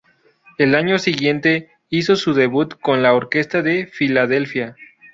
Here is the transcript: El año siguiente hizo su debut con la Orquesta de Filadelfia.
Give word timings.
El 0.57 0.73
año 0.73 0.97
siguiente 0.97 1.69
hizo 1.91 2.15
su 2.15 2.33
debut 2.33 2.73
con 2.79 3.03
la 3.03 3.13
Orquesta 3.13 3.61
de 3.61 3.85
Filadelfia. 3.85 4.75